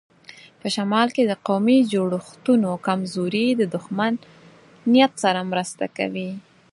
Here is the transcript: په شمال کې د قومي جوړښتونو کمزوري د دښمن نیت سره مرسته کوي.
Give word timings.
په 0.59 0.67
شمال 0.75 1.07
کې 1.15 1.23
د 1.25 1.33
قومي 1.47 1.79
جوړښتونو 1.93 2.69
کمزوري 2.87 3.47
د 3.55 3.61
دښمن 3.73 4.13
نیت 4.91 5.13
سره 5.23 5.39
مرسته 5.51 5.85
کوي. 5.97 6.29